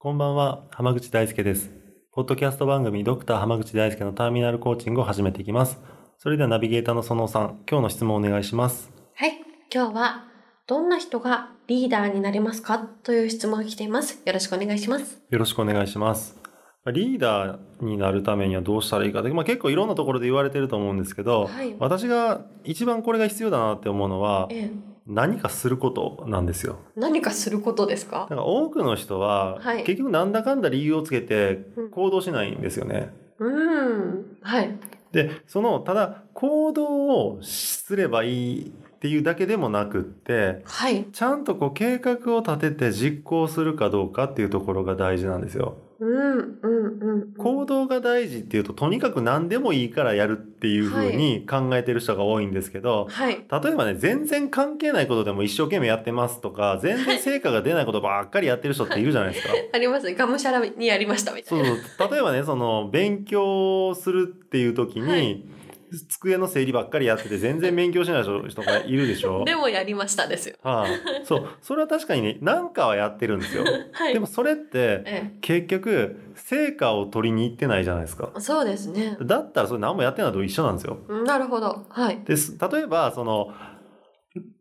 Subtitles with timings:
[0.00, 1.72] こんばんは浜口大輔です。
[2.12, 5.80] ポッドキャスト番組ドクター浜口大輔のターミナルコーチングを始めていきます。
[6.18, 8.92] それではナビゲーターの園さん今日の質問をお願いします。
[9.16, 9.42] はい
[9.74, 10.28] 今日は
[10.68, 12.78] どんな人がリーダーになれますか？
[12.78, 14.22] という質問が来ています。
[14.24, 15.20] よろしくお願いします。
[15.28, 16.38] よろしくお願いします。
[16.92, 24.70] リーダーになるためにはどうしたらいいかで、まあ、結構いろんなところで言われてると思うんですけど、はい、私が一番これが必要だなって思うのは、ええ、
[25.08, 26.76] 何かすることなんですよ。
[26.94, 28.20] 何かすることですか？
[28.20, 33.10] だから多くの人は、はい、結局なんだかんだ理由をつけて行動しないんですよね。
[33.38, 34.78] うん、はい。
[35.12, 45.76] で、その、ただ行動をすればいいっていうだけでもなくって、はい、ちゃんとこう計画を立てて実行するかどうかっていうところが大事なんですよ。
[46.00, 59.52] うんうんうん、行動が大事っていうととにかく何でもいいからやるっていうふうに考えてる人が多いんですけど、はい、例えばね全然関係ないことでも一生懸命やってますとか全然成果が出ないことばっかりやってる人っているじゃないですか。
[59.74, 60.14] ありますね。
[60.14, 61.66] がむしゃらにやりましたみたいな。
[61.66, 65.42] そう例えばねその勉強するっていう時に、はい
[66.08, 69.44] 机の整理ばっかりやってて全然勉強しない 人がいるでしょ？
[69.44, 70.56] でもやりましたですよ。
[70.62, 70.88] はあ、
[71.24, 71.48] そう。
[71.62, 73.64] それは確かにね、何かはやってるんですよ。
[73.92, 78.32] はい、でもそれって、結局、成果を取りに行ってないじゃないですか。
[78.38, 79.16] そうですね。
[79.20, 80.98] だったらそれ何もやってないのと一緒なんですよ。
[81.26, 81.86] なるほど。
[81.88, 82.20] はい。
[82.24, 82.56] です。
[82.72, 83.52] 例えば、その、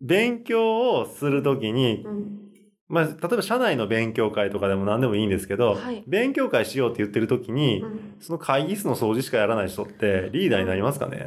[0.00, 2.40] 勉強をするときに、うん
[2.94, 11.26] まあ、例えば社内の勉強会とかでも何でもいいんですけど、はい、勉強会しようって言ってる時に、うん、その会議室の掃除しかやらない人ってリーダーになりますかね？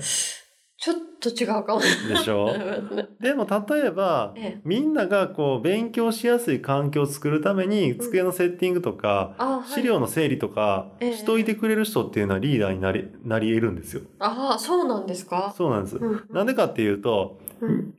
[0.79, 1.81] ちょっと違うかも。
[1.81, 2.53] でしょ？
[3.19, 14.01] でも例えば、ええ、みんながこう勉強しやすい環境を作るために机のセッティングとか、うん資料の整理とかしといてくれる人っていうのはリーダーになりなり得るんですよ。
[14.19, 15.53] ああそうなんですか？
[15.57, 15.97] そうなんです。
[15.97, 17.39] うん、なんでかっていうと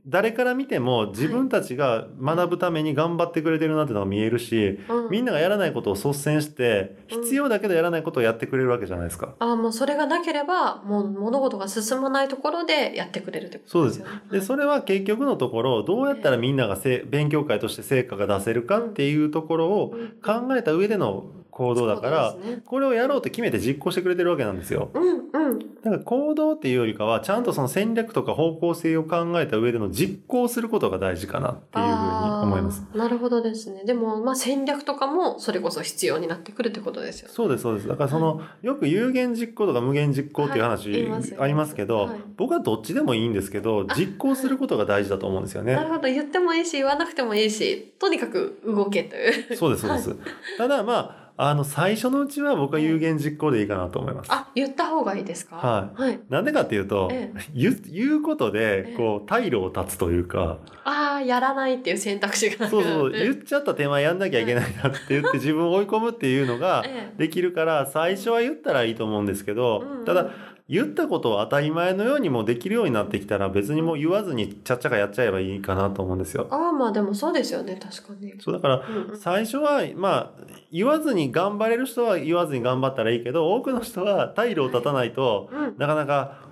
[0.06, 9.34] 誰から見ても自分たちが学ぶために頑張ってくれてるなってのが見えるし、うん、みんながやらないことを率先して必要だけどやらないことをやってくれるわけじゃないですか。
[9.38, 14.10] ああもうそれがなければもう物事が進まないところでやってくれるってことですよね。
[14.10, 14.40] そうです。
[14.40, 19.94] でそれは結局のところどうやったらみんながせ勉強会として成果が出せるかっていうところを
[20.24, 21.26] 考えた上での
[21.58, 24.90] 行動だから、ね、これをやろうって決めて実行してくれてるわけなんですよ。
[24.94, 25.58] うんうん。
[25.58, 31.96] だから行動っていうよりかは、ちゃんとその戦略とか方向性を考えた上での実行することが大事かなっていうふうに
[32.44, 32.86] 思います。
[32.94, 33.82] なるほどですね。
[33.84, 37.34] でも、まあ戦略とかもそれこそ必要になってくるってことですよね。
[37.34, 37.88] そうです、そうです。
[37.88, 41.08] だからその、はい、よく有限実行とか無限実行っていう話、
[41.40, 45.74] ありますけど、はい、僕はどっちでもいいんですけど、実行することが大事だと思うんですよね。
[45.74, 46.02] なるほど。
[46.02, 49.56] 言ってもいいし、言わなくてもいいし、とにかく動けという。
[49.56, 50.16] そうです、そうです。
[50.56, 54.28] ただまあ、あの、最初のうちは僕は有言実行でいいかなと思います。
[54.32, 55.54] あ、言った方がいいですか？
[55.56, 56.02] はい。
[56.02, 56.20] はい。
[56.28, 60.58] なんでかっていうと、ええ、言言うことで、こう、退路を断つというか。
[60.84, 66.84] ああ、やらないっていう選択肢がそうそう、言っちゃった手前やんなきゃいけないなって言って自分を追い込むっていうのが
[67.18, 70.30] できるから、最初は言ったらいいと思うんですけど、ただ、
[70.68, 76.46] 言ったことを当たり前のようにもできるようになってきたら別にもう言わずにちゃっちゃかやっちゃえばいいかなと思うんですよ。
[76.50, 77.80] ああまあでもそうですよね。
[77.82, 78.34] 確かに。
[78.38, 78.82] そうだから
[79.14, 86.47] 最初はまあ言わずに頑張れる人は言わずに頑張ったらいいけど多くの人は退路を立たないとなかなか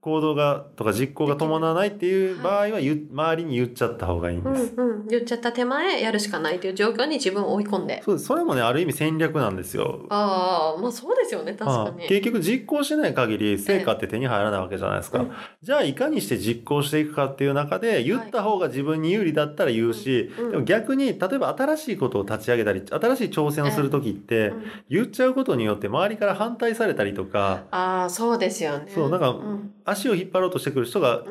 [0.00, 5.06] 行動がとか実行が伴わないっていう場合は、はい、周りに言っちゃった方がいいんです、うんうん。
[5.08, 8.02] 言っちゃった手前やるしかないという状況に自分を追い込んで。
[8.04, 8.18] そう。
[8.18, 10.06] それもね、ある意味戦略なんですよ。
[10.10, 12.06] ああ、まあそうですよね、確かに。
[12.08, 15.24] 結局実行しない限り成果って手に入らないわけじゃないですか。
[15.62, 24.52] じゃあいかにして実行していくかっていう中で、言った方が自分に有利だったら言うし、はい、でも逆に、例えば新しいことを立ち上げたり、新しい挑戦をするときって、
[24.88, 27.64] 言っちゃうことによって周りから反対されたりとか。
[27.70, 28.90] ああ、そうですよね。
[28.94, 29.36] そう、なんか、
[29.84, 31.24] 足を引っ張ろうとしてくる人が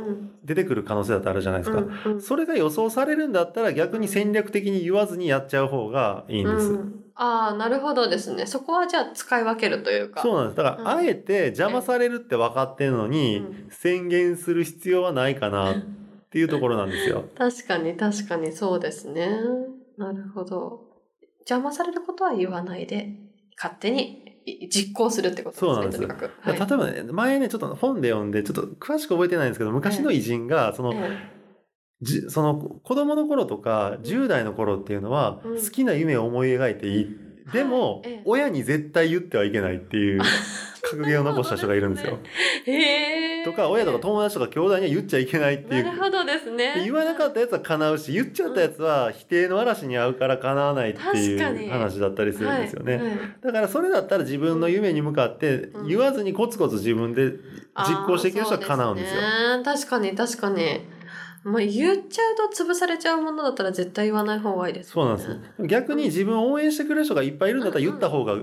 [0.43, 8.45] 出てくる可能性だってあるじゃないですか、うんうん、それが予想されるんだったら逆に戦略的に言わずにやっちゃう方がいいんです、うん、ああなるほどですね。
[8.45, 10.21] そこはじゃあ使い分けるというか。
[10.21, 10.57] そうなんです。
[10.57, 15.75] だから、あえて邪魔されるって分かってるのに、宣言する必要はないかなっ
[16.29, 17.25] ていうところなんですよ。
[17.35, 18.51] 確かに確かに。
[18.51, 19.39] そうですね。
[19.97, 20.87] なるほど。
[21.39, 23.15] 邪魔されることは言わないで
[23.55, 24.36] 勝手に
[24.69, 25.73] 実行するってことですね。
[25.73, 26.03] そうなんです。
[26.41, 30.93] はい、例えばね、前ね、ちょっと本で読んで、ちょっと詳しく覚えてないんですけど、昔の偉人が、その、
[32.01, 37.17] じその子供の頃とか10代の頃っていうのはうん好きな夢を思い描いていい。
[37.51, 40.21] でもはいええ、親に絶対言ってはいけないっていう
[40.83, 42.19] 格言を残した人がいるんですよ。
[42.65, 43.36] へえ。
[43.51, 46.75] とか、親とか友達とか兄弟には言っちゃいけないっていうなるほどですね。
[46.75, 52.95] で言わなかったやつは叶うし言っちゃったやつは否定の嵐に遭うから叶わないっていう話だったりするんですよね。
[52.95, 57.31] はいはいだからそれだったら自分の夢に向かってうん言わずにコツコツ自分で
[57.87, 59.19] 実行していける人は叶うんですよ。
[59.19, 60.97] うですね確かに確かに。
[61.43, 65.23] まあ言っちゃうと潰されちゃうものだったら絶対言わない方がいいですもそうなんで
[65.57, 65.67] す。
[65.67, 68.35] 逆に自分を応援してくれる人がいっぱいいるんだったら言った方があ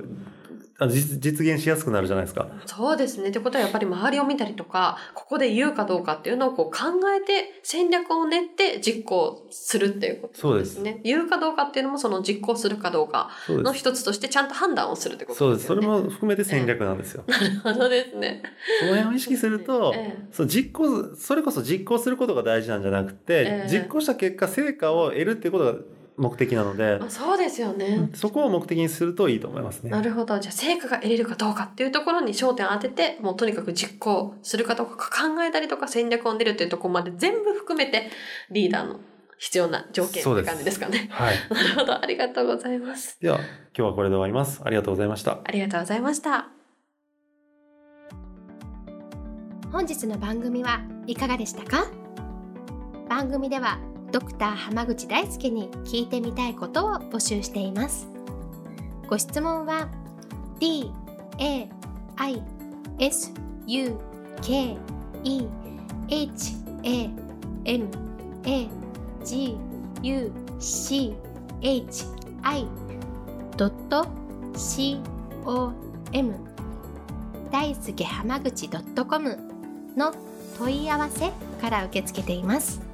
[0.89, 2.49] 実実現しやすくなるじゃないですか。
[2.67, 3.29] そうですね。
[3.29, 11.01] ってことはやっぱり周りを見たりとか、ここで言うかどうかっていうのをこう考えて戦略を練って実行するっていうことですね。
[11.05, 13.65] 言うかどうかっていうのもその実行するかどうかそうです。
[13.67, 15.67] の一つとしてちゃんと判断をするってこそうです。
[15.67, 16.05] それとですよね。
[16.05, 17.23] も含めて戦略なんですよ。
[17.29, 18.43] なるほどですね。
[18.81, 25.79] その辺を意識すると、ええそう実行それこそ実行することが大事なんじゃなくて、ええ実行した結果成果を得るっていうことが
[26.17, 28.09] 目的なので、あそうですよね。
[28.15, 29.91] そこを目的にするといいと思いますね。
[29.91, 30.39] なるほど。
[30.39, 38.11] じゃあ成果が得れるかどうかっていうところに焦点を当てて、もうとにかく実行するかどうか考えたりとか戦略を練るっていうところまで全部含めて
[38.51, 39.01] リーダーの
[39.39, 41.09] 必要な条件ってそうです感じですかね。
[41.11, 41.37] はい。
[41.51, 41.95] なるほど。
[42.01, 43.19] ありがとうございます。
[43.21, 44.61] では今日はこれで終わります。
[44.65, 45.41] ありがとうございました。
[45.45, 46.49] ありがとうございました。
[49.73, 51.87] 本日の番組はいかがでしたか？
[53.09, 53.79] 番組では
[54.15, 58.07] ドクター濱口大輔に聞いてみたいことを募集しています。
[59.09, 59.89] ご質問は
[60.61, 60.93] d
[61.39, 61.69] a
[62.15, 62.43] i
[63.01, 63.33] s
[63.67, 63.99] u
[64.41, 64.79] k
[65.25, 65.49] e
[66.09, 67.11] h a
[67.65, 67.89] m
[68.45, 68.69] a
[69.25, 69.59] g
[70.05, 71.13] u c
[71.61, 72.07] h
[72.43, 72.69] i
[74.57, 75.01] c
[75.45, 75.73] o
[76.13, 76.35] m
[77.51, 79.39] 大輔濱口 .com
[79.97, 80.15] の
[80.57, 82.94] 問い合わせから受け付けています。